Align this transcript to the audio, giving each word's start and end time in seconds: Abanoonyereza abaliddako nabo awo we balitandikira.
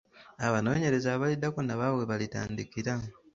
Abanoonyereza 0.47 1.07
abaliddako 1.11 1.59
nabo 1.63 1.83
awo 1.87 1.95
we 1.99 2.05
balitandikira. 2.11 2.93